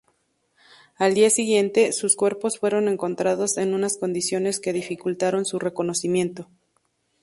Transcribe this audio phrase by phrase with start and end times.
[0.95, 6.49] Al día siguiente, sus cuerpos fueron encontrados en unas condiciones que dificultaron su reconocimiento.